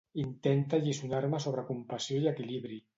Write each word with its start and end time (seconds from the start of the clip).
Intenta 0.21 0.79
alliçonar-me 0.79 1.43
sobre 1.47 1.67
compassió 1.71 2.23
i 2.27 2.35
equilibri. 2.37 2.87